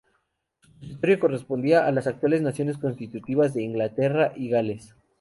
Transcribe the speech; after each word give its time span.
Su 0.79 0.97
territorio 0.97 1.19
correspondía 1.19 1.85
a 1.85 1.91
las 1.91 2.07
actuales 2.07 2.41
naciones 2.41 2.79
constitutivas 2.79 3.53
de 3.53 3.61
Inglaterra 3.61 4.33
y 4.35 4.49
Gales. 4.49 4.95